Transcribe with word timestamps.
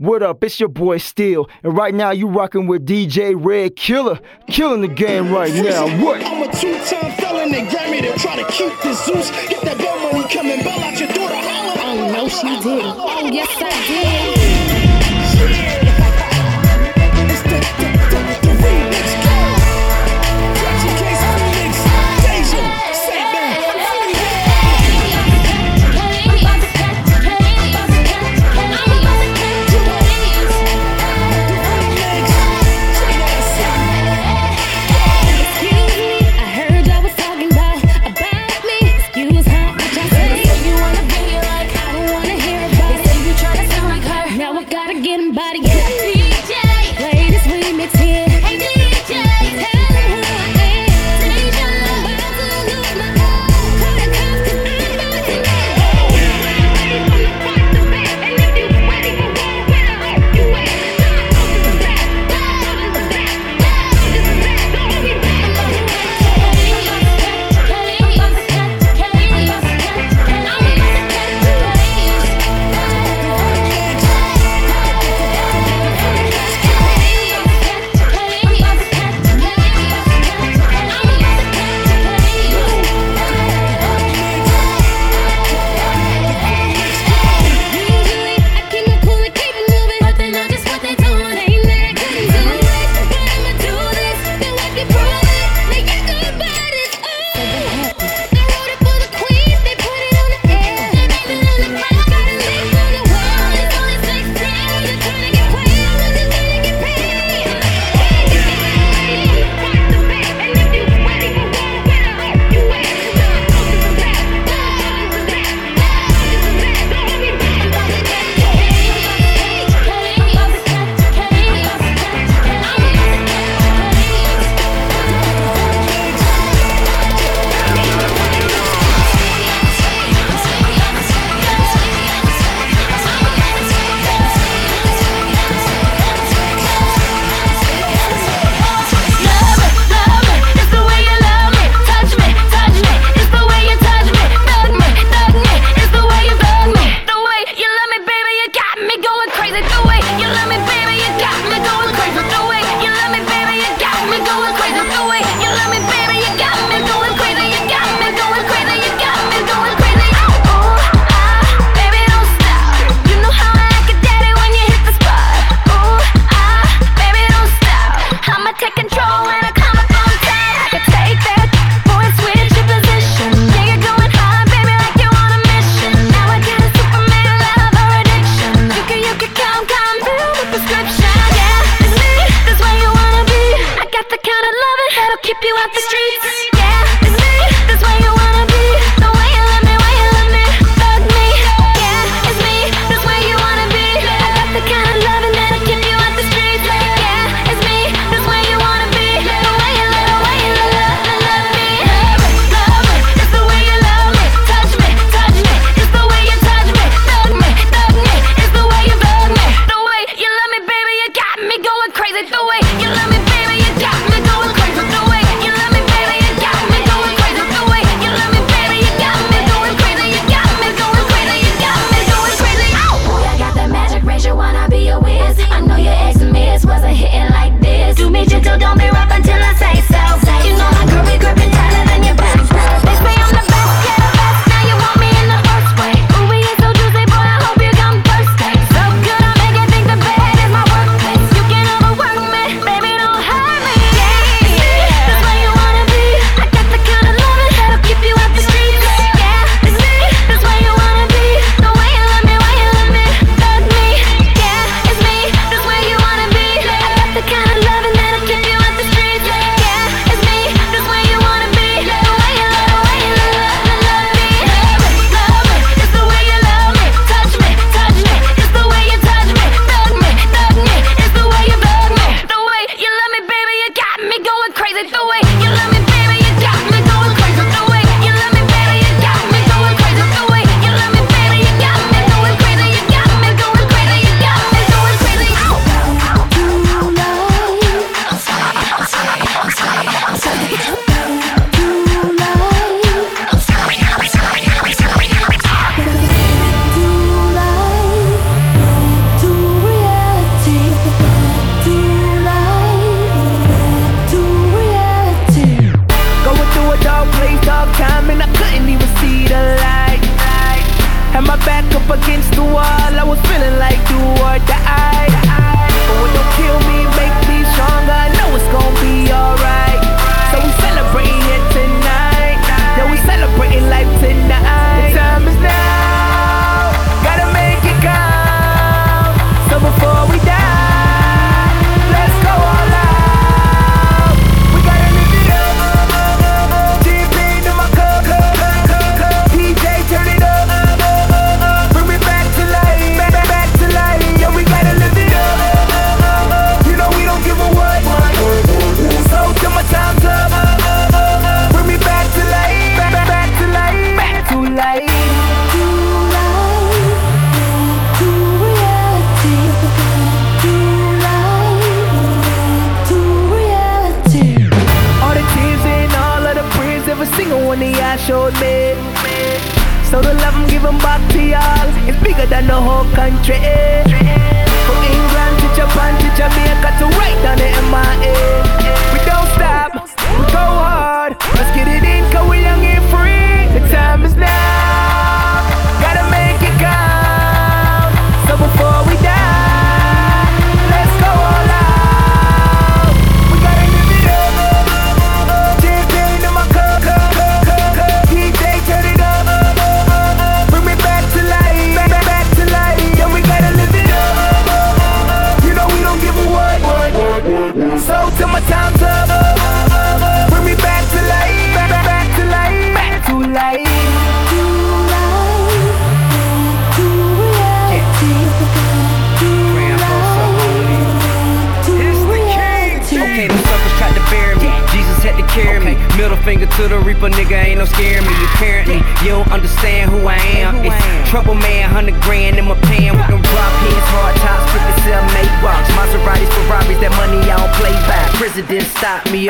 What 0.00 0.22
up? 0.22 0.42
It's 0.42 0.58
your 0.58 0.70
boy 0.70 0.96
Steel, 0.96 1.46
and 1.62 1.76
right 1.76 1.92
now 1.92 2.10
you 2.10 2.26
rocking 2.26 2.66
with 2.66 2.86
DJ 2.86 3.34
Red 3.36 3.76
Killer, 3.76 4.18
killing 4.46 4.80
the 4.80 4.88
game 4.88 5.30
right 5.30 5.52
now. 5.52 5.88
What? 6.02 6.24
I'm 6.24 6.48
a 6.48 6.50
two-time 6.50 7.12
felon 7.18 7.54
and 7.54 7.68
Grammy 7.68 8.00
to 8.00 8.18
try 8.18 8.36
to 8.36 8.50
keep 8.50 8.72
the 8.80 8.94
Zeus. 8.94 9.30
Get 9.50 9.60
that 9.60 9.76
bell 9.76 10.10
money 10.10 10.26
coming, 10.32 10.62
bell 10.62 10.80
out 10.80 10.98
your 10.98 11.08
door 11.08 11.28
daughter. 11.28 11.48
Holla. 11.78 12.08
I 12.08 12.12
know 12.12 12.28
she 12.30 12.48
did. 12.62 12.82
Oh 12.82 13.30
yes, 13.30 13.50
sir. 13.58 13.69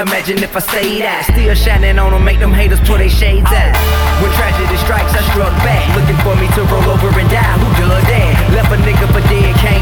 Imagine 0.01 0.41
if 0.41 0.57
I 0.57 0.65
stayed 0.65 1.05
that. 1.05 1.29
still 1.29 1.53
shining 1.53 2.01
on 2.01 2.17
them, 2.17 2.25
make 2.25 2.41
them 2.41 2.57
haters 2.57 2.81
pull 2.89 2.97
their 2.97 3.13
shades 3.13 3.53
out. 3.53 3.77
When 4.25 4.33
tragedy 4.33 4.73
strikes, 4.81 5.13
I 5.13 5.21
struck 5.29 5.53
back, 5.61 5.85
looking 5.93 6.17
for 6.25 6.33
me 6.41 6.49
to 6.57 6.65
roll 6.73 6.89
over 6.89 7.13
and 7.21 7.29
die. 7.29 7.45
Who 7.61 7.69
done 7.85 8.01
that? 8.09 8.33
Left 8.57 8.73
a 8.73 8.81
nigga 8.81 9.05
for 9.13 9.21
dead, 9.29 9.53
came 9.61 9.80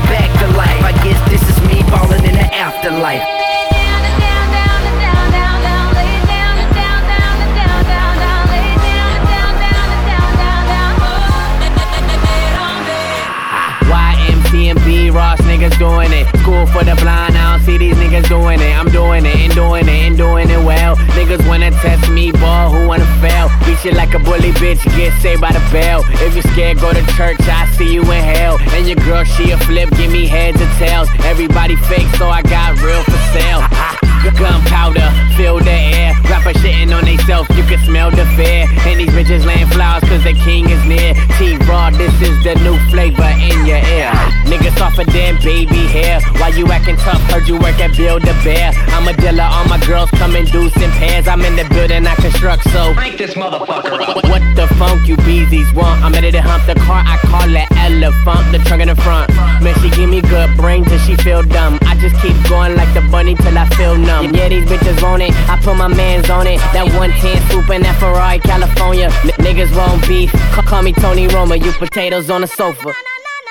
bitch, 24.69 24.85
get 24.97 25.13
saved 25.21 25.41
by 25.41 25.53
the 25.53 25.65
bell. 25.73 26.05
If 26.21 26.35
you 26.37 26.43
scared, 26.43 26.79
go 26.79 26.93
to 26.93 27.07
church, 27.17 27.41
I 27.41 27.71
see 27.77 27.93
you 27.93 28.03
in 28.03 28.23
hell. 28.23 28.59
And 28.73 28.87
your 28.87 28.97
girl, 28.97 29.25
she 29.25 29.51
a 29.51 29.59
flip, 29.59 29.91
give 29.97 30.13
me 30.13 30.27
heads 30.27 30.61
or 30.61 30.69
tails. 30.79 31.09
Everybody 31.25 31.77
fake, 31.77 32.09
so 32.17 32.29
I 32.29 32.43
got 32.43 32.81
real 32.81 33.03
for 33.05 33.19
sale. 33.33 33.98
Gunpowder, 34.33 35.09
fill 35.37 35.59
the 35.59 35.71
air. 35.71 36.15
Rapper 36.29 36.53
shitting 36.59 36.95
on 36.97 37.05
theyself, 37.05 37.49
you 37.51 37.63
can 37.65 37.79
smell 37.85 38.11
the 38.11 38.27
fear. 38.37 38.67
And 38.87 39.01
these 39.01 39.11
bitches 39.11 39.45
laying 39.45 39.69
flowers 39.69 40.03
cause 40.05 40.25
the 40.25 40.35
king 40.35 40.69
is 40.71 40.85
near. 40.85 41.15
T-Raw, 41.39 41.91
this 41.91 42.15
is 42.21 42.37
the 42.45 42.55
new 42.67 42.77
flavor 42.91 43.33
in 43.39 43.67
your 43.67 43.83
ear. 43.97 44.13
Niggas 44.51 44.81
off 44.81 44.99
of 44.99 45.07
damn 45.09 45.37
baby 45.43 45.87
hair. 45.87 46.21
Why 46.39 46.49
you 46.49 46.67
acting 46.73 46.97
tough? 46.97 47.21
Heard 47.31 47.47
you 47.49 47.55
work 47.55 47.79
at 47.81 47.97
Build 47.97 48.23
a 48.25 48.35
Bear. 48.45 48.73
I'm 48.97 49.07
a 49.09 49.13
dealer, 49.15 49.45
all 49.45 49.65
my 49.67 49.79
girls 49.87 50.11
come 50.13 50.35
in 50.37 50.45
deuce 50.47 50.73
pairs. 50.99 51.29
I'm 51.29 51.43
in 51.43 51.57
the 51.57 51.65
building, 51.71 52.07
I 52.07 52.15
construct, 52.17 52.65
so. 52.71 52.95
Crank 52.95 53.19
this 53.19 53.35
motherfucker 53.35 54.01
up. 54.01 54.25
What 54.29 54.43
the 54.57 54.67
funk 54.79 55.07
you 55.07 55.17
beezies 55.19 55.73
want? 55.75 56.03
I'm 56.03 56.13
ready 56.13 56.33
to 56.33 56.43
hump 56.43 56.67
the 56.67 56.75
car, 56.87 57.03
I 57.07 57.17
call 57.19 57.49
it 57.55 57.69
elephant, 57.77 58.53
the 58.53 58.59
trunk 58.67 58.83
in 58.83 58.89
the 58.89 58.97
front. 58.97 59.31
Man, 59.63 59.75
she 59.81 59.91
give 59.91 60.11
me 60.11 60.21
good 60.21 60.57
brain 60.57 60.85
till 60.85 60.99
she 60.99 61.17
feel 61.17 61.43
dumb. 61.43 61.79
I 61.83 61.97
just 61.97 62.21
keep 62.23 62.37
going 62.49 62.77
like 62.77 62.93
the 62.95 63.03
bunny 63.11 63.35
till 63.35 63.57
I 63.57 63.69
feel 63.71 63.97
numb. 63.97 64.18
Yeah, 64.23 64.49
these 64.49 64.65
bitches 64.65 65.01
want 65.03 65.23
it, 65.23 65.33
I 65.49 65.61
put 65.63 65.77
my 65.77 65.89
mans 65.89 66.29
on 66.31 66.47
it. 66.47 66.59
That 66.73 66.85
110 66.87 67.51
swoop 67.51 67.71
in 67.71 67.83
that 67.83 67.99
Ferrari, 68.01 68.39
California. 68.41 69.07
N- 69.07 69.39
niggas 69.45 69.75
want 69.77 70.07
beef, 70.09 70.33
call, 70.53 70.65
call 70.65 70.83
me 70.83 70.93
Tony 70.93 71.29
Roma, 71.29 71.57
you 71.57 71.73
potatoes 71.73 72.29
on 72.31 72.41
the 72.41 72.47
sofa. 72.47 72.93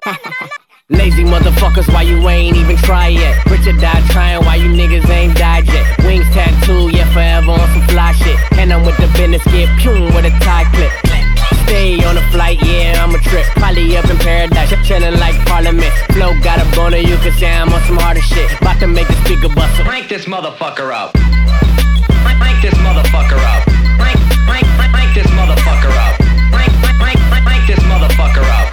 Lazy 0.89 1.23
motherfuckers, 1.23 1.91
why 1.93 2.03
you 2.03 2.15
ain't 2.29 2.55
even 2.55 2.77
try 2.77 3.09
yet? 3.09 3.43
Richard 3.47 3.79
died 3.81 4.03
trying, 4.09 4.43
why 4.45 4.55
you 4.55 4.69
niggas 4.71 5.09
ain't 5.09 5.35
died 5.37 5.65
yet? 5.67 5.83
Wings 6.05 6.25
tattoo, 6.29 6.89
yeah, 6.95 7.11
forever 7.11 7.51
on 7.51 7.67
some 7.75 7.87
fly 7.89 8.13
shit. 8.13 8.39
And 8.57 8.71
I'm 8.71 8.85
with 8.85 8.95
the 8.95 9.07
business, 9.17 9.43
get 9.51 9.67
pum 9.79 10.15
with 10.15 10.23
a 10.23 10.31
tie 10.39 10.63
clip. 10.71 10.91
Stay 11.67 11.99
on 12.05 12.15
a 12.15 12.23
flight, 12.31 12.57
yeah, 12.63 13.03
I'm 13.03 13.13
a 13.13 13.19
trip. 13.19 13.43
Probably 13.59 13.97
up 13.97 14.09
in 14.09 14.17
paradise, 14.23 14.71
chillin' 14.87 15.19
like 15.19 15.35
Parliament. 15.45 15.91
Flow 16.15 16.31
got 16.39 16.63
a 16.63 16.65
boner, 16.75 16.95
you 16.95 17.17
can 17.17 17.33
say 17.35 17.51
I'm 17.51 17.67
on 17.73 17.83
some 17.83 17.97
harder 17.97 18.21
shit. 18.21 18.47
About 18.61 18.79
to 18.79 18.87
make 18.87 19.07
the 19.07 19.19
speaker 19.27 19.51
bustle. 19.53 19.83
Crank 19.83 20.07
this 20.07 20.25
motherfucker 20.25 20.95
up. 20.95 21.11
Crank, 22.23 22.39
crank 22.39 22.61
this 22.63 22.73
motherfucker 22.79 23.35
up. 23.35 23.67
Crank, 23.99 24.15
crank, 24.47 24.63
crank, 24.79 24.91
crank 24.95 25.11
this 25.11 25.27
motherfucker 25.35 25.91
up. 25.91 26.15
Crank, 26.55 26.71
crank, 26.79 26.97
crank, 27.03 27.19
crank, 27.19 27.43
crank 27.43 27.67
this 27.67 27.83
motherfucker 27.83 28.47
up. 28.47 28.67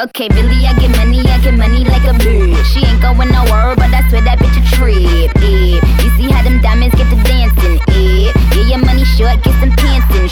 Okay, 0.00 0.28
Billy, 0.28 0.64
I 0.64 0.72
get 0.80 0.90
money, 0.96 1.20
I 1.20 1.38
get 1.44 1.52
money 1.52 1.84
like 1.84 2.08
a 2.08 2.16
bitch. 2.16 2.64
She 2.72 2.80
ain't 2.80 3.00
going 3.02 3.28
nowhere, 3.28 3.76
but 3.76 3.92
I 3.92 4.08
swear 4.08 4.22
that 4.24 4.38
bitch 4.40 4.56
a 4.56 4.64
trip. 4.72 5.36
Eh. 5.36 5.76
You 6.02 6.10
see 6.16 6.32
how 6.32 6.42
them 6.42 6.62
diamonds 6.62 6.94
get 6.96 7.10
to 7.12 7.16
dancing? 7.28 7.91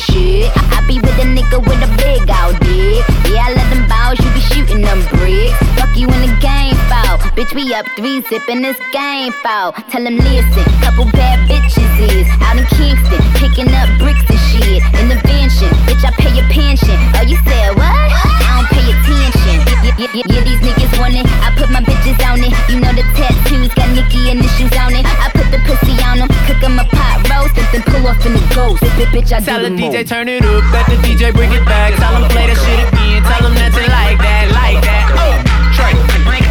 Shit. 0.01 0.49
I, 0.57 0.81
I 0.81 0.87
be 0.89 0.97
with 0.97 1.17
a 1.21 1.27
nigga 1.29 1.61
with 1.61 1.81
a 1.85 1.91
big 2.01 2.25
out 2.31 2.57
dick. 2.65 3.05
Yeah, 3.29 3.47
I 3.47 3.55
let 3.55 3.69
them 3.69 3.85
bows, 3.87 4.17
you 4.19 4.31
be 4.33 4.41
shooting 4.41 4.83
them 4.83 5.01
bricks. 5.13 5.57
Fuck 5.77 5.93
you 5.97 6.09
in 6.09 6.21
the 6.25 6.33
game, 6.41 6.77
foul. 6.89 7.21
Bitch, 7.37 7.53
we 7.55 7.73
up 7.75 7.87
three, 7.97 8.23
zipping 8.27 8.63
this 8.63 8.79
game, 8.93 9.33
foul. 9.45 9.73
Tell 9.93 10.03
them 10.03 10.17
listen, 10.17 10.65
couple 10.81 11.05
bad 11.13 11.45
bitches 11.49 11.93
is 12.01 12.29
out 12.41 12.57
in 12.57 12.65
Kingston, 12.73 13.21
picking 13.37 13.69
up 13.77 13.89
bricks 14.01 14.25
and 14.29 14.41
shit. 14.49 14.81
In 14.97 15.13
the 15.13 15.19
mansion, 15.29 15.71
bitch, 15.85 16.03
I 16.03 16.11
pay 16.17 16.33
your 16.33 16.49
pension. 16.49 16.97
Oh, 17.17 17.25
you 17.27 17.37
said 17.45 17.77
what? 17.77 17.85
I 17.85 18.49
don't 18.57 18.69
pay 18.73 18.87
attention. 18.89 19.57
Yeah, 19.85 19.97
yeah, 20.01 20.11
yeah, 20.15 20.27
yeah, 20.33 20.43
these 20.45 20.63
niggas 20.65 20.93
want 20.99 21.15
it. 21.15 21.27
I 21.45 21.53
put 21.57 21.69
my 21.71 21.83
bitches 21.85 22.19
on 22.25 22.41
it. 22.41 22.53
You 22.73 22.81
know 22.81 22.93
the 22.93 23.05
tattoos 23.17 23.73
got 23.75 23.89
Nicki 23.93 24.31
initials 24.31 24.73
on 24.81 24.95
it. 24.97 25.05
I 25.05 25.29
the 25.51 25.59
pussy 25.67 25.95
on 26.03 26.19
them, 26.19 26.29
cook 26.47 26.63
'em 26.63 26.79
a 26.79 26.85
pot 26.85 27.19
roast, 27.31 27.57
and 27.59 27.69
then 27.73 27.83
pull 27.91 28.07
off 28.07 28.25
in 28.27 28.33
the 28.35 28.45
ghost. 28.55 28.83
Bitch, 29.15 29.33
I 29.33 29.41
Tell 29.41 29.61
the 29.61 29.71
DJ 29.71 30.05
turn 30.05 30.29
it 30.29 30.45
up, 30.45 30.65
let 30.73 30.87
the 30.87 30.97
DJ 31.03 31.33
bring 31.33 31.53
it 31.53 31.65
back. 31.65 31.95
Tell 31.99 32.15
him 32.15 32.29
play 32.31 32.47
that 32.47 32.59
shit 32.65 32.79
again. 32.87 33.23
Tell 33.25 33.43
him 33.47 33.55
that 33.59 33.73
you 33.75 33.87
like 33.91 34.19
that, 34.23 34.47
like 34.55 34.81
that. 34.87 35.07
Oh, 35.19 35.35
Trey, 35.77 35.95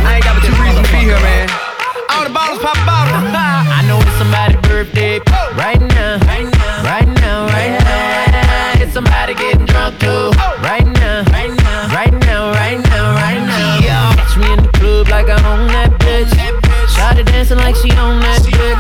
I 0.04 0.16
ain't 0.16 0.24
got 0.26 0.36
but 0.36 0.44
two 0.44 0.56
reasons 0.62 0.88
to 0.88 0.92
be 0.94 1.02
here, 1.08 1.20
man. 1.24 1.48
All 2.12 2.24
the 2.28 2.34
bottles 2.34 2.60
pop 2.60 2.76
bottles. 2.86 3.24
I 3.78 3.82
know 3.88 4.00
it's 4.02 4.16
somebody's 4.18 4.60
birthday 4.68 5.20
right 5.56 5.80
now, 5.80 5.99
dancing 17.50 17.66
like 17.66 17.76
she 17.76 17.90
on 17.98 18.20
that 18.22 18.44
dick. 18.44 18.78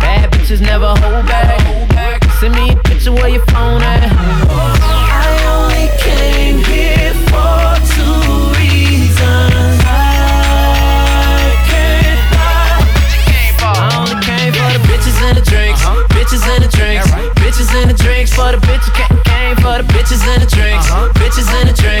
Bad 0.00 0.30
bitches 0.32 0.60
never 0.60 0.86
hold 0.86 1.26
back. 1.26 2.22
Send 2.40 2.54
me 2.54 2.72
a 2.72 2.76
picture 2.82 3.12
where 3.12 3.28
your 3.28 3.44
phone 3.46 3.82
at. 3.82 4.02
I 4.02 5.30
only 5.54 5.86
came 6.02 6.58
here 6.66 7.14
for 7.30 7.78
two 7.94 8.50
reasons. 8.58 9.78
I 9.86 11.54
can't 11.70 12.22
lie. 12.34 12.82
I 13.62 13.94
only 13.98 14.18
came 14.26 14.52
for 14.52 14.70
the 14.74 14.82
bitches 14.90 15.18
and 15.22 15.36
the 15.38 15.44
drinks. 15.46 15.80
Uh-huh. 15.84 16.02
Bitches 16.10 16.42
and 16.42 16.64
the 16.64 16.70
drinks. 16.74 17.06
Bitches 17.38 17.70
and 17.80 17.90
the 17.90 17.94
drinks 18.02 18.34
for 18.34 18.50
the 18.50 18.58
bitches. 18.66 18.92
Came, 18.98 19.22
came 19.22 19.56
for 19.56 19.78
the 19.78 19.86
bitches 19.94 20.26
and 20.26 20.42
the 20.42 20.50
drinks. 20.50 20.90
Uh-huh. 20.90 21.12
Bitches 21.14 21.46
and 21.60 21.68
the 21.68 21.74
drinks. 21.74 21.91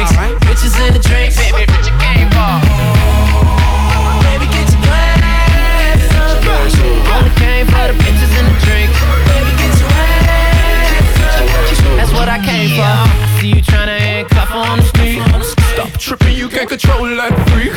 Can't 16.66 16.80
control 16.80 17.08
that 17.16 17.34
freak. 17.50 17.74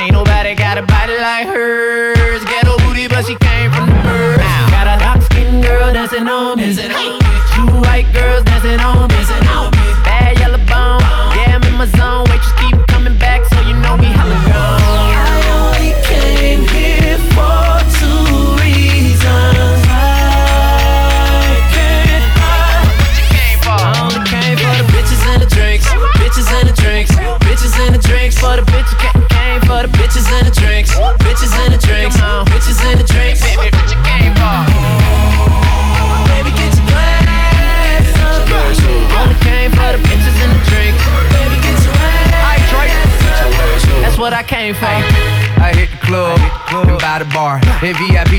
Ain't 0.00 0.12
nobody 0.12 0.54
got 0.54 0.78
a 0.78 0.82
body 0.82 1.18
like 1.18 1.46
hers. 1.48 2.44
Ghetto 2.44 2.78
booty, 2.86 3.08
but 3.08 3.24
she 3.26 3.34
came 3.34 3.72
from 3.72 3.88
the 3.90 3.94
bird. 4.06 4.38
Got 4.70 4.86
a 4.86 4.96
dark 5.02 5.22
skinned 5.22 5.62
girl 5.64 5.92
dancing 5.92 6.28
on 6.28 6.58
me. 6.58 6.63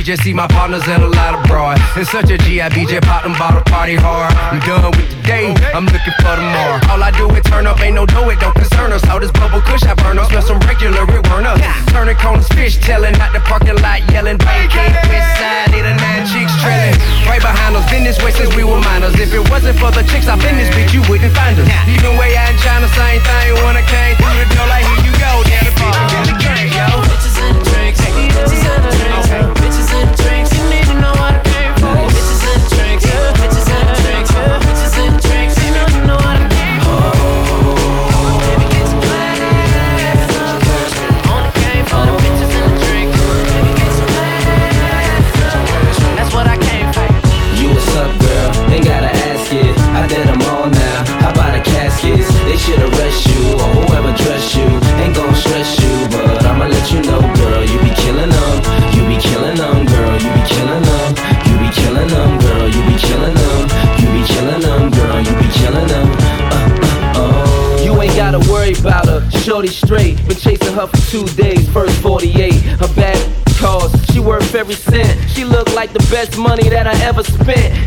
Just 0.05 0.21
see 0.21 0.33
my 0.37 0.45
partners 0.45 0.85
and 0.87 1.01
a 1.01 1.09
lot 1.09 1.33
of 1.33 1.41
broad. 1.49 1.81
In 1.97 2.05
such 2.05 2.29
a 2.29 2.37
GIB, 2.37 2.85
just 2.85 3.01
pop 3.09 3.23
them 3.23 3.33
bottle 3.41 3.65
party 3.65 3.97
hard. 3.97 4.29
I'm 4.53 4.61
done 4.61 4.93
with 4.93 5.09
the 5.09 5.17
day, 5.25 5.49
I'm 5.73 5.89
looking 5.89 6.13
for 6.21 6.37
tomorrow. 6.37 6.77
All 6.93 7.01
I 7.01 7.09
do 7.09 7.25
is 7.33 7.41
turn 7.49 7.65
up, 7.65 7.81
ain't 7.81 7.97
no 7.97 8.05
do 8.05 8.21
it, 8.29 8.37
don't 8.39 8.53
concern 8.53 8.93
us. 8.93 9.01
All 9.09 9.19
this 9.19 9.33
bubble 9.33 9.65
kush 9.65 9.81
I 9.81 9.97
burn 9.97 10.21
up, 10.21 10.29
smell 10.29 10.45
some 10.45 10.61
regular, 10.69 11.09
it 11.09 11.23
burn 11.25 11.49
up. 11.49 11.57
Turning 11.89 12.15
corners, 12.21 12.47
fish 12.53 12.77
telling, 12.77 13.17
out 13.17 13.33
the 13.33 13.41
parking 13.49 13.81
lot 13.81 14.05
yelling. 14.13 14.37
Vacate, 14.37 14.93
west 15.09 15.41
side, 15.41 15.73
need 15.73 15.89
a 15.89 15.97
nine 15.97 16.21
chicks 16.29 16.53
trailing. 16.61 16.93
Right 17.25 17.41
behind 17.41 17.73
us, 17.73 17.89
been 17.89 18.05
this 18.05 18.21
way 18.21 18.29
since 18.29 18.53
we 18.53 18.63
were 18.63 18.77
minors. 18.85 19.17
If 19.17 19.33
it 19.33 19.41
wasn't 19.49 19.81
for 19.81 19.89
the 19.89 20.05
chicks 20.05 20.29
up 20.29 20.37
in 20.45 20.53
this 20.53 20.69
bitch, 20.69 20.93
you 20.93 21.01
wouldn't 21.09 21.33
find 21.33 21.57
us. 21.57 21.64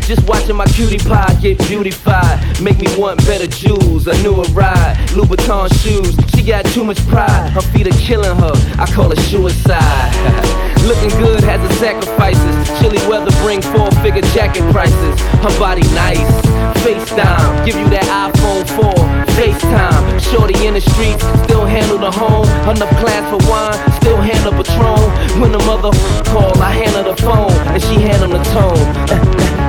Just 0.07 0.27
watching 0.27 0.55
my 0.55 0.65
cutie 0.65 0.97
pie 0.97 1.37
get 1.41 1.57
beautified. 1.67 2.39
Make 2.61 2.79
me 2.79 2.87
want 2.97 3.25
better 3.25 3.47
jewels, 3.47 4.07
a 4.07 4.21
newer 4.23 4.43
ride, 4.53 4.97
Louboutin 5.09 5.69
shoes. 5.81 6.15
She 6.35 6.43
got 6.43 6.65
too 6.65 6.83
much 6.83 6.99
pride. 7.07 7.51
Her 7.51 7.61
feet 7.61 7.87
are 7.87 7.99
killing 7.99 8.35
her. 8.37 8.53
I 8.77 8.85
call 8.91 9.11
it 9.11 9.19
suicide. 9.19 10.59
Looking 10.87 11.09
good 11.19 11.43
has 11.43 11.61
its 11.69 11.79
sacrifices. 11.79 12.53
Chilly 12.79 12.99
weather 13.09 13.31
bring 13.43 13.61
four 13.61 13.91
figure 14.01 14.21
jacket 14.33 14.63
prices. 14.71 15.19
Her 15.43 15.59
body 15.59 15.83
nice. 15.93 16.49
FaceTime, 16.79 17.65
give 17.65 17.75
you 17.75 17.89
that 17.89 18.07
iPhone 18.07 18.63
4. 18.79 19.19
FaceTime, 19.35 20.03
shorty 20.31 20.65
in 20.65 20.75
the 20.75 20.81
streets, 20.81 21.23
still 21.43 21.65
handle 21.65 21.97
the 21.97 22.09
home. 22.11 22.47
Enough 22.69 22.89
class 23.03 23.23
for 23.27 23.39
wine, 23.49 23.75
still 23.99 24.17
handle 24.17 24.53
Patron. 24.53 25.03
When 25.41 25.51
the 25.51 25.59
mother 25.59 25.91
call, 26.31 26.55
I 26.61 26.71
handle 26.71 27.11
the 27.11 27.21
phone, 27.21 27.51
and 27.67 27.81
she 27.83 27.95
handle 27.95 28.29
the 28.29 28.43
tone. 28.55 28.79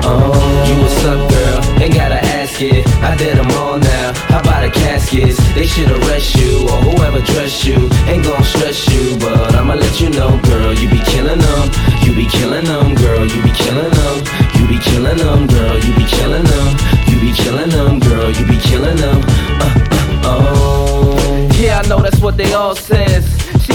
oh, 0.07 0.19
you 0.27 0.75
what's 0.81 1.03
up, 1.05 1.29
girl? 1.29 1.81
Ain't 1.81 1.95
gotta 1.95 2.19
ask 2.39 2.61
it. 2.61 2.85
I 3.01 3.15
did 3.15 3.37
them 3.37 3.49
all 3.57 3.77
now. 3.77 4.13
How 4.29 4.39
about 4.39 4.61
the 4.61 4.71
caskets? 4.71 5.37
They 5.55 5.65
should 5.65 5.89
arrest 5.89 6.35
you 6.35 6.63
or 6.69 6.79
whoever 6.87 7.21
dressed 7.21 7.65
you. 7.65 7.89
Ain't 8.05 8.23
gon' 8.23 8.43
stress 8.43 8.87
you, 8.89 9.17
but 9.17 9.55
I'ma 9.55 9.75
let 9.75 9.99
you 9.99 10.09
know, 10.09 10.39
girl. 10.43 10.73
You 10.73 10.89
be 10.89 11.01
killing 11.13 11.39
them. 11.39 11.65
You 12.03 12.13
be 12.15 12.25
killing 12.27 12.65
them, 12.65 12.95
girl. 12.95 13.25
You 13.25 13.41
be 13.41 13.51
killing 13.51 13.89
them. 13.89 14.17
You 14.57 14.67
be 14.67 14.77
killing 14.79 15.17
them, 15.17 15.47
girl. 15.47 15.77
You 15.79 15.93
be 15.95 16.05
killing 16.05 16.43
them. 16.43 16.69
You 17.09 17.19
be 17.19 17.31
killing 17.33 17.69
them, 17.69 17.99
girl. 17.99 18.29
You 18.31 18.45
be 18.45 18.57
killing 18.59 18.97
them. 18.97 19.21
Uh, 19.25 19.87
uh, 20.23 20.53
oh. 20.53 21.49
Yeah, 21.59 21.81
I 21.83 21.87
know 21.87 22.01
that's 22.01 22.19
what 22.19 22.37
they 22.37 22.53
all 22.53 22.75
says. 22.75 23.25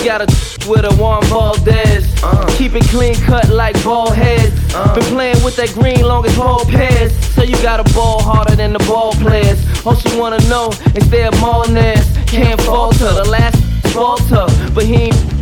Got 0.06 0.22
a 0.22 0.70
with 0.70 0.84
a 0.84 0.94
Juan 0.94 1.20
Valdez. 1.24 2.06
Uh. 2.22 2.46
Keep 2.56 2.76
it 2.76 2.84
clean 2.90 3.16
cut 3.16 3.48
like 3.48 3.74
ball 3.82 4.08
heads. 4.08 4.54
Uh. 4.72 4.94
Been 4.94 5.02
playing 5.06 5.42
with 5.42 5.56
that 5.56 5.70
green 5.70 6.00
long 6.02 6.24
as 6.24 6.36
ball 6.36 6.64
pairs. 6.64 7.12
So 7.34 7.42
you 7.42 7.60
got 7.60 7.80
a 7.80 7.92
ball 7.92 8.22
harder 8.22 8.54
than 8.54 8.72
the 8.72 8.78
ball 8.86 9.14
players. 9.14 9.58
All 9.84 9.96
she 9.96 10.16
wanna 10.16 10.38
know 10.48 10.70
is 10.94 11.10
their 11.10 11.32
Martinez. 11.40 12.06
Can't 12.28 12.60
falter. 12.60 13.12
The 13.14 13.28
last 13.28 13.60
falter, 13.92 14.46
but 14.72 14.84
he 14.84 15.10
ain't 15.10 15.35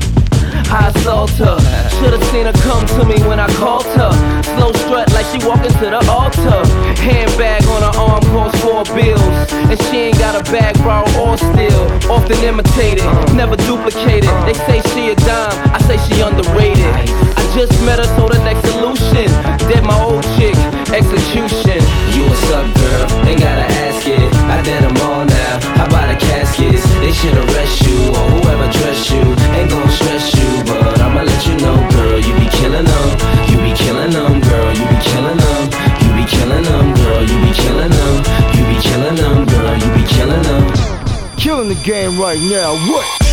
I 0.75 0.91
assault 0.91 1.31
her. 1.39 1.55
Should've 2.03 2.25
seen 2.35 2.47
her 2.47 2.59
come 2.67 2.85
to 2.99 3.05
me 3.07 3.23
when 3.31 3.39
I 3.39 3.47
called 3.55 3.87
her. 3.95 4.11
Slow 4.59 4.73
strut 4.83 5.07
like 5.15 5.27
she 5.31 5.39
walking 5.47 5.71
to 5.71 5.87
the 5.95 6.03
altar. 6.11 6.67
Handbag 6.99 7.63
on 7.71 7.83
her 7.87 7.95
arm 7.95 8.23
costs 8.35 8.59
four 8.59 8.83
bills. 8.91 9.23
And 9.71 9.79
she 9.87 10.11
ain't 10.11 10.19
got 10.19 10.35
a 10.35 10.43
bag 10.51 10.75
borrow 10.83 11.07
or 11.23 11.39
steal. 11.39 11.87
Often 12.11 12.43
imitated, 12.43 13.07
never 13.39 13.55
duplicated. 13.55 14.35
They 14.51 14.55
say 14.67 14.83
she 14.91 15.11
a 15.11 15.15
dime, 15.15 15.55
I 15.71 15.79
say 15.87 15.97
she 16.11 16.21
underrated. 16.21 16.83
I 17.39 17.43
just 17.55 17.71
met 17.87 18.03
her, 18.03 18.11
so 18.19 18.27
the 18.27 18.43
next 18.43 18.67
solution. 18.67 19.31
Dead 19.71 19.85
my 19.87 19.95
old 20.03 20.27
chick, 20.35 20.59
execution. 20.91 21.79
You 22.11 22.27
what's 22.27 22.51
up, 22.51 22.67
girl? 22.75 23.27
Ain't 23.31 23.39
gotta 23.39 23.71
ask 23.87 24.09
it. 24.09 24.27
I 24.51 24.61
did 24.63 24.83
them 24.83 24.97
all 25.07 25.25
now. 25.25 25.44
About 26.15 26.29
caskets? 26.29 26.85
They 27.01 27.13
should 27.13 27.35
arrest 27.35 27.83
you 27.83 27.99
or 28.11 28.25
whoever 28.31 28.71
dressed 28.71 29.11
you. 29.11 29.21
Ain't 29.57 29.71
gon' 29.71 29.89
stress 29.91 30.33
you, 30.35 30.63
but 30.65 31.01
I'ma 31.01 31.23
let 31.23 31.47
you 31.47 31.57
know, 31.57 31.75
girl. 31.91 32.19
You 32.21 32.35
be 32.39 32.47
killing 32.51 32.85
them. 32.85 33.09
You 33.51 33.57
be 33.59 33.73
killing 33.75 34.11
them, 34.11 34.41
girl. 34.41 34.73
You 34.73 34.85
be 34.87 34.99
killing 35.03 35.37
them. 35.37 35.63
You 36.03 36.11
be 36.15 36.25
killing 36.31 36.63
them, 36.63 36.95
girl. 36.95 37.23
You 37.23 37.37
be 37.43 37.53
killing 37.53 37.91
them. 37.91 38.17
You 38.55 38.63
be 38.71 38.81
killing 38.81 39.17
them, 39.17 39.47
girl. 39.47 39.75
You 39.77 39.91
be 39.95 40.07
killing 40.07 40.43
them. 40.43 41.37
Killing 41.37 41.69
the 41.69 41.81
game 41.83 42.19
right 42.21 42.41
now. 42.41 42.75
What? 42.91 43.24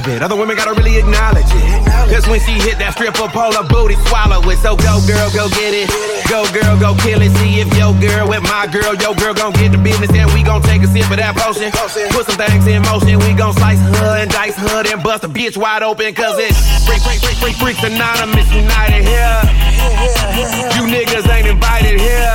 Of 0.00 0.08
it, 0.08 0.22
other 0.22 0.36
women 0.36 0.56
gotta 0.56 0.72
really 0.72 0.96
acknowledge 0.96 1.46
it. 1.46 1.84
Cause 2.08 2.26
when 2.28 2.40
she 2.40 2.56
hit 2.56 2.78
that 2.80 2.96
stripper 2.96 3.28
pole, 3.28 3.52
her 3.52 3.66
booty 3.68 3.96
swallow 4.08 4.40
it. 4.48 4.58
So 4.64 4.76
go 4.76 4.98
girl, 5.04 5.28
go 5.30 5.48
get 5.52 5.76
it. 5.76 5.88
Go 6.26 6.46
girl, 6.50 6.74
go 6.80 6.96
kill 7.00 7.20
it. 7.20 7.32
See 7.38 7.60
if 7.60 7.68
your 7.76 7.92
girl 8.00 8.28
with 8.28 8.42
my 8.42 8.66
girl, 8.66 8.96
your 8.96 9.14
girl 9.14 9.34
gon' 9.34 9.52
get 9.54 9.72
the 9.72 9.80
business. 9.80 10.10
And 10.10 10.30
we 10.32 10.42
gon' 10.42 10.62
take 10.62 10.82
a 10.82 10.88
sip 10.88 11.10
of 11.10 11.20
that 11.20 11.36
potion. 11.36 11.70
Put 12.16 12.26
some 12.26 12.38
things 12.40 12.66
in 12.66 12.82
motion. 12.88 13.20
We 13.20 13.36
gon' 13.36 13.54
slice 13.54 13.80
her 14.00 14.16
and 14.18 14.30
dice 14.30 14.56
her 14.56 14.82
and 14.88 15.02
bust 15.02 15.24
a 15.24 15.30
bitch 15.30 15.56
wide 15.56 15.82
open. 15.82 16.14
Cause 16.14 16.38
it's 16.40 16.56
freak, 16.88 17.02
freak, 17.04 17.20
freak, 17.20 17.38
freak, 17.38 17.56
freaks 17.56 17.82
anonymous 17.84 18.48
united 18.50 19.04
here. 19.04 19.38
You 20.76 20.88
niggas 20.88 21.28
ain't 21.28 21.46
invited 21.46 22.00
here. 22.00 22.34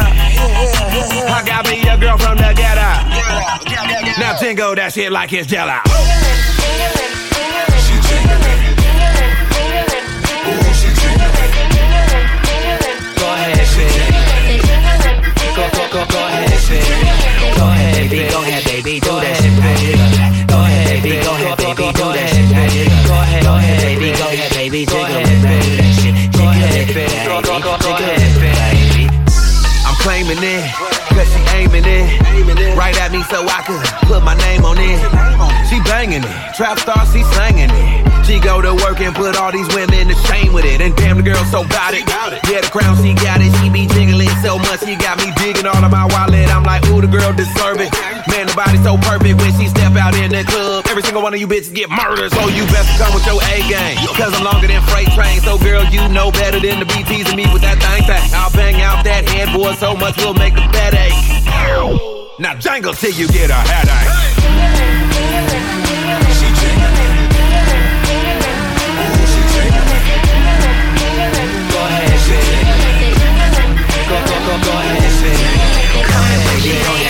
I 1.32 1.42
got 1.46 1.66
me 1.68 1.82
a 1.88 1.98
girl 1.98 2.18
from 2.18 2.38
the 2.38 2.54
ghetto. 2.54 2.90
Now 4.20 4.38
jingle 4.40 4.76
that 4.76 4.94
shit 4.94 5.12
like 5.12 5.34
it's 5.34 5.48
jello. 5.48 5.82
Baby. 18.10 18.30
Go 18.30 18.42
ahead, 18.42 18.64
baby. 18.66 19.00
Do 19.00 19.12
that 19.20 19.36
shit, 19.38 19.54
jiggle. 19.82 20.10
Go 20.48 20.58
ahead, 20.62 21.02
baby. 21.02 21.22
Go 21.24 21.32
ahead, 21.34 21.58
baby. 21.58 21.86
Do 21.92 22.06
that 22.14 22.30
shit, 22.30 22.48
jiggle. 22.54 23.02
Go 23.06 23.16
ahead, 23.18 23.44
go 23.44 23.54
ahead, 23.58 23.82
baby. 23.82 24.10
Go 24.14 24.26
ahead, 24.30 24.52
baby. 24.54 24.86
Jiggle 24.86 25.22
it, 25.22 25.26
do 25.26 25.50
that 25.50 25.94
shit. 25.98 26.14
Jiggle 26.36 26.70
it, 26.70 26.88
baby. 26.94 27.10
Jiggle 27.46 27.76
it, 28.14 28.34
baby. 28.42 29.10
I'm 29.86 29.98
claiming 30.02 30.42
it, 30.42 30.66
cause 31.14 31.30
she 31.30 31.42
aiming 31.58 31.86
it. 31.86 32.78
Right 32.78 32.98
at 33.02 33.12
me 33.12 33.22
so 33.30 33.46
I 33.46 33.62
could 33.66 33.82
put 34.06 34.22
my 34.24 34.36
name 34.38 34.66
on 34.66 34.78
it. 34.78 35.00
She 35.70 35.82
banging 35.82 36.22
it, 36.22 36.54
trap 36.54 36.78
star, 36.80 37.06
she 37.10 37.24
slanging 37.34 37.70
it. 37.70 38.06
She 38.26 38.40
go 38.40 38.62
to 38.62 38.74
work 38.74 39.02
and 39.02 39.14
put 39.14 39.38
all 39.38 39.52
these 39.52 39.70
women 39.78 40.10
to 40.10 40.16
shame 40.26 40.54
with 40.54 40.66
it. 40.66 40.82
And 40.82 40.96
damn, 40.98 41.18
the 41.18 41.24
girl 41.24 41.44
so 41.54 41.62
bout 41.70 41.94
it. 41.94 42.10
Yeah, 42.50 42.62
the 42.62 42.70
crown, 42.74 42.98
she 42.98 43.14
got 43.14 43.38
it. 43.42 43.54
She 43.62 43.70
be 43.70 43.86
jiggling 43.86 44.34
so 44.42 44.58
much, 44.58 44.82
she 44.82 44.96
got 44.98 45.22
me 45.22 45.30
digging 45.38 45.66
all 45.70 45.78
of 45.78 45.92
my 45.92 46.06
wallet 46.10 46.45
the 47.06 47.18
girl 47.18 47.34
deserve 47.34 47.78
it. 47.78 47.94
Man, 48.28 48.48
the 48.50 48.56
body 48.58 48.82
so 48.82 48.98
perfect 48.98 49.38
when 49.38 49.54
she 49.60 49.68
step 49.70 49.94
out 49.96 50.16
in 50.18 50.32
that 50.34 50.50
club. 50.50 50.86
Every 50.90 51.04
single 51.04 51.22
one 51.22 51.34
of 51.34 51.40
you 51.40 51.48
bitches 51.48 51.74
get 51.74 51.90
murdered, 51.90 52.34
so 52.34 52.50
you 52.50 52.66
best 52.74 52.90
come 52.98 53.14
with 53.14 53.26
your 53.30 53.38
A 53.54 53.62
game. 53.70 53.98
Cause 54.18 54.34
I'm 54.34 54.44
longer 54.44 54.68
than 54.68 54.82
freight 54.90 55.10
train, 55.14 55.42
so 55.42 55.58
girl, 55.62 55.86
you 55.94 56.02
know 56.10 56.32
better 56.32 56.60
than 56.60 56.82
to 56.82 56.88
be 56.90 57.06
teasing 57.06 57.38
me 57.38 57.46
with 57.54 57.62
that 57.62 57.78
thing 57.78 58.04
thing. 58.10 58.26
I'll 58.34 58.52
bang 58.52 58.82
out 58.82 59.06
that 59.06 59.30
headboard 59.30 59.78
so 59.78 59.94
much 59.96 60.18
we'll 60.18 60.34
make 60.34 60.56
the 60.56 60.66
bed 60.74 60.98
ache. 60.98 61.14
Now 62.40 62.56
jangle 62.58 62.94
till 62.94 63.14
you 63.14 63.28
get 63.30 63.50
a 63.50 63.60
headache. 63.62 64.10
Go 71.70 71.80
ahead, 71.86 72.18
baby. 72.28 72.66
Go, 74.10 74.18
go, 74.26 74.38
go, 74.48 74.56
go. 74.66 74.85
DJ. 76.66 77.05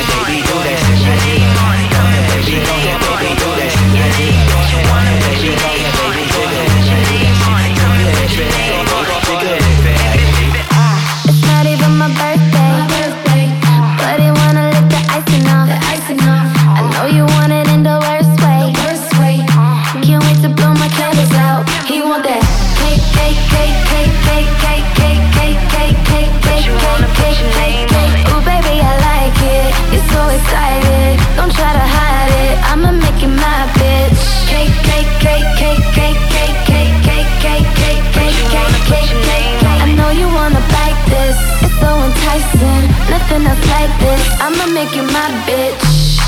make 44.76 44.94
you 44.94 45.04
my 45.04 45.28
bitch. 45.48 46.20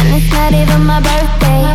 And 0.00 0.08
it's 0.16 0.32
not 0.32 0.52
even 0.52 0.84
my 0.84 1.00
birthday. 1.00 1.67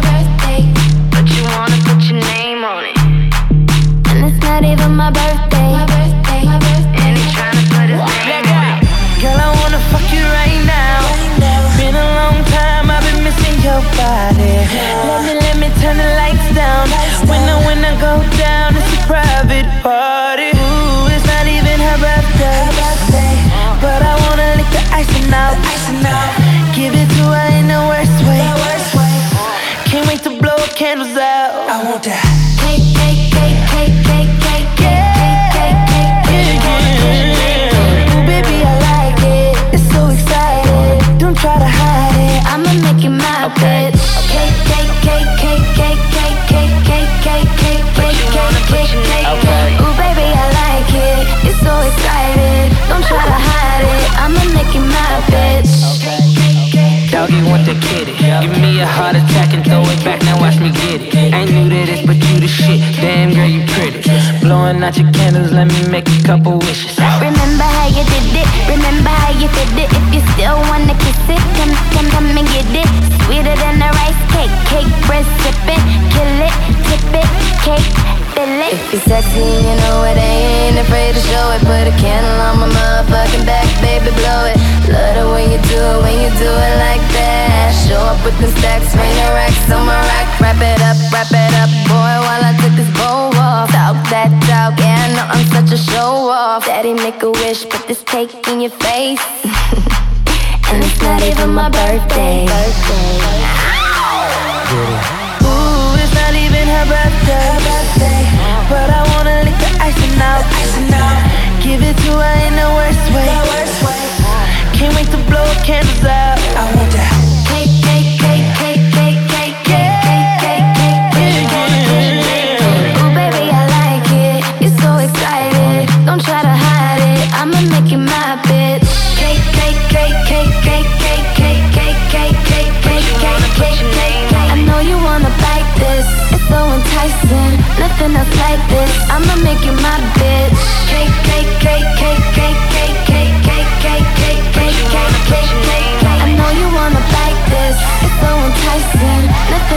birthday. 101.94 102.46
birthday. 102.48 102.93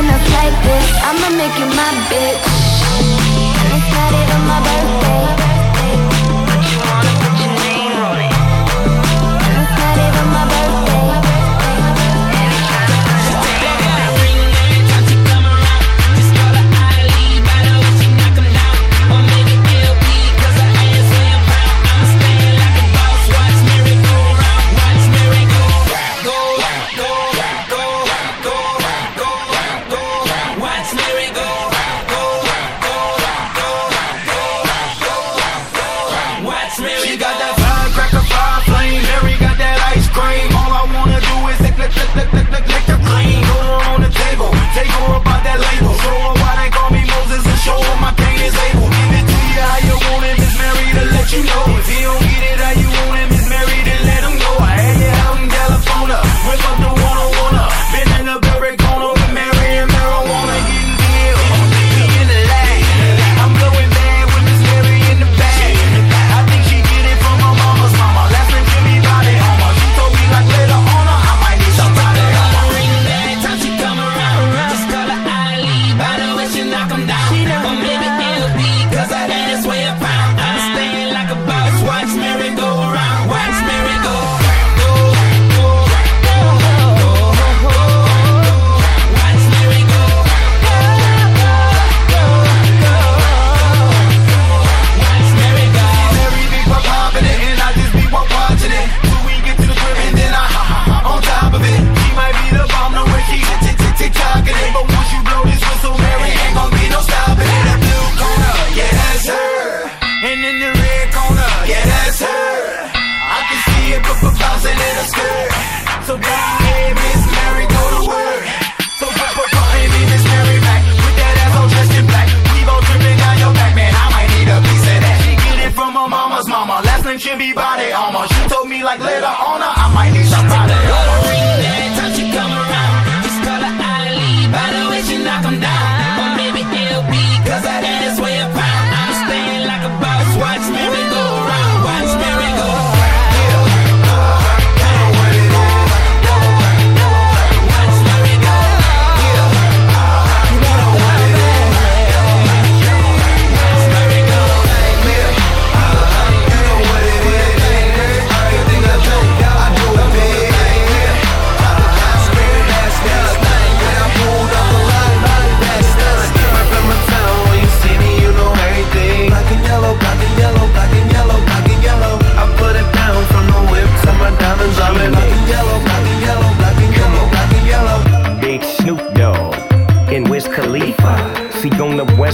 like 0.04 0.56
this. 0.62 0.86
I'ma 1.02 1.30
make 1.36 1.56
you 1.58 1.66
my 1.66 1.90
bitch. 2.10 2.46
And 3.60 3.72
I 3.72 3.78
started 3.88 4.34
on 4.34 4.42
my 4.46 4.60
birthday. 4.60 5.05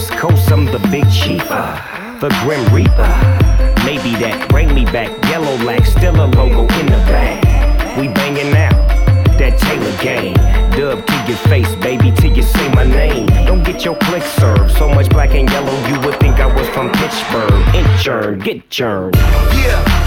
West 0.03 0.19
Coast, 0.19 0.51
I'm 0.51 0.65
the 0.65 0.81
big 0.91 1.09
chief, 1.13 1.45
uh, 1.49 2.19
the 2.19 2.29
grim 2.43 2.65
reaper. 2.75 3.07
Maybe 3.87 4.19
that 4.19 4.49
bring 4.49 4.75
me 4.75 4.85
back. 4.85 5.11
Yellow 5.31 5.55
lack, 5.65 5.87
still 5.87 6.17
a 6.17 6.27
logo 6.27 6.63
in 6.81 6.87
the 6.87 6.99
bag. 7.07 7.97
We 7.97 8.09
banging 8.09 8.53
out 8.57 8.75
that 9.39 9.61
Taylor 9.61 9.97
Gang. 10.03 10.35
Dub 10.73 11.07
to 11.07 11.15
your 11.29 11.39
face, 11.47 11.73
baby, 11.77 12.11
till 12.17 12.37
you 12.37 12.43
say 12.43 12.69
my 12.75 12.83
name. 12.85 13.29
Don't 13.47 13.63
get 13.63 13.85
your 13.85 13.95
click 13.95 14.25
served. 14.25 14.73
So 14.73 14.89
much 14.89 15.09
black 15.09 15.37
and 15.37 15.49
yellow, 15.49 15.79
you 15.87 16.01
would 16.01 16.19
think 16.19 16.41
I 16.41 16.53
was 16.53 16.69
from 16.71 16.91
Pittsburgh. 16.91 17.63
It 17.73 18.03
churn, 18.03 18.41
get 18.41 18.71
churned. 18.71 19.15
Yeah. 19.15 20.02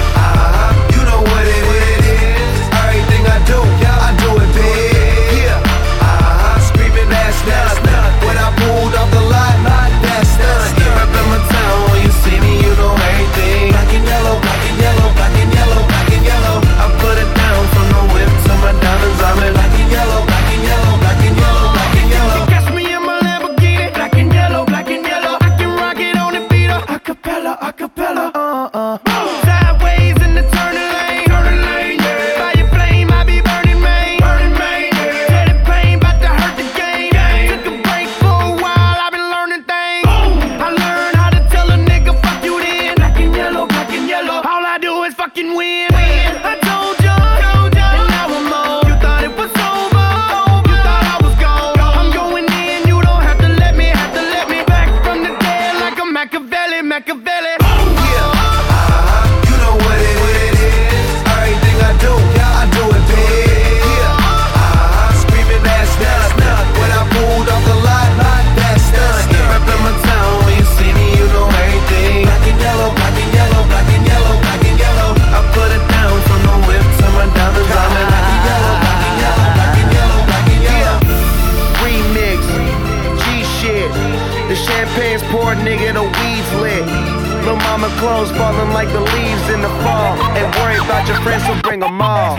falling 88.55 88.73
like 88.73 88.89
the 88.89 88.99
leaves 88.99 89.49
in 89.49 89.61
the 89.61 89.69
fall. 89.83 90.15
And 90.37 90.53
worry 90.55 90.77
about 90.77 91.07
your 91.07 91.19
friends, 91.21 91.45
so 91.45 91.59
bring 91.61 91.79
them 91.79 92.01
all. 92.01 92.35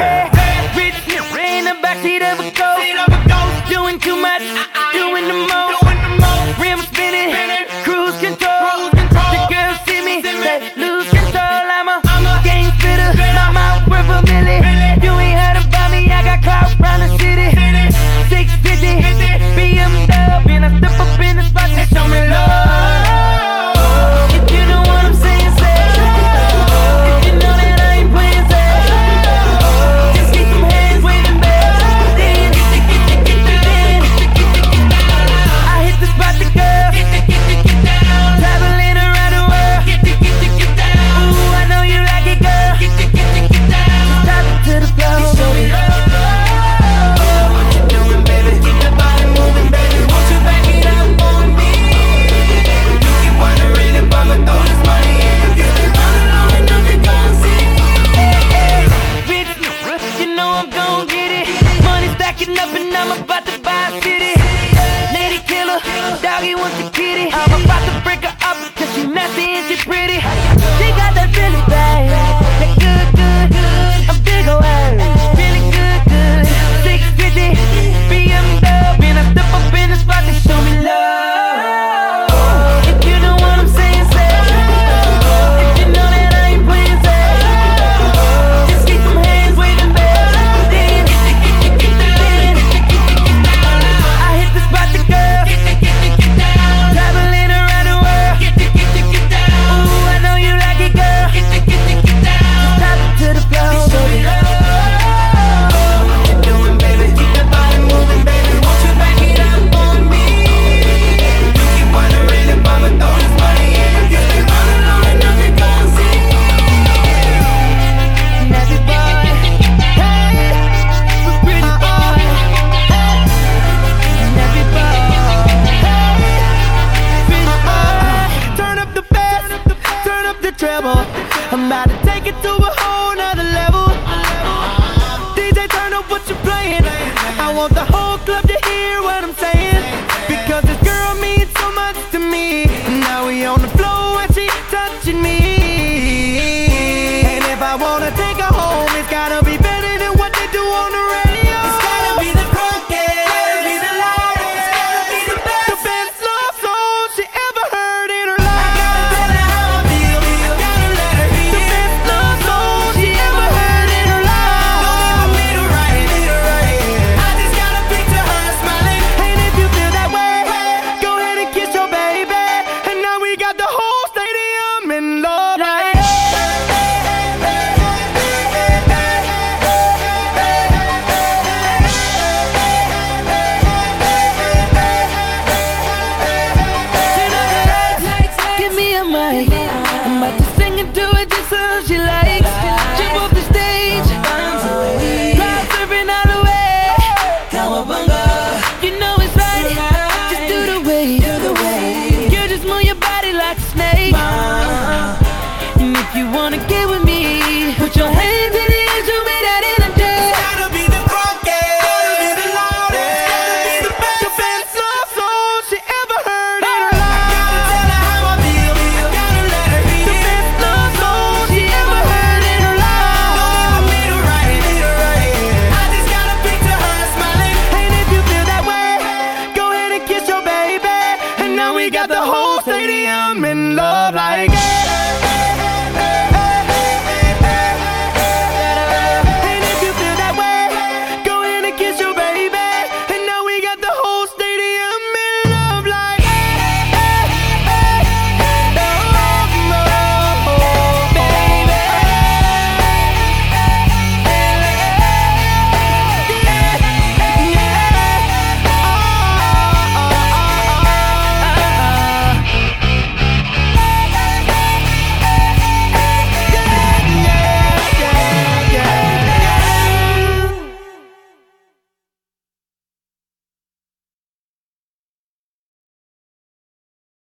Rich, 0.76 0.94
in 1.08 1.64
the 1.64 1.76
backseat 1.82 2.22
of 2.22 2.40
a 2.40 2.50
ghost. 2.52 3.70
Doing 3.70 3.98
too 3.98 4.16
much. 4.16 4.75